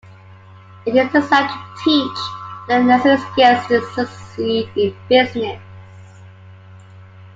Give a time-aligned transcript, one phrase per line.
[0.87, 2.19] It is designed to teach
[2.67, 3.17] the necessary
[3.59, 5.61] skills to succeed in business.